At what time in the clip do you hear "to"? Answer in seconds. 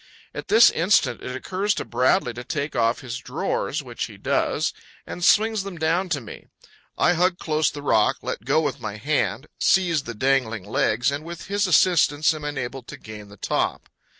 1.75-1.85, 2.33-2.43, 6.09-6.19, 7.67-7.75, 12.87-12.97